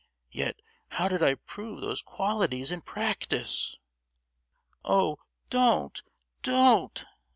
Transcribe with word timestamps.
Yet, 0.31 0.63
how 0.93 1.07
did 1.09 1.21
I 1.21 1.35
prove 1.35 1.79
these 1.81 2.01
qualities 2.01 2.71
in 2.71 2.81
practice?" 2.81 3.77
"Oh, 4.83 5.19
don't! 5.51 6.01
don't!" 6.41 7.05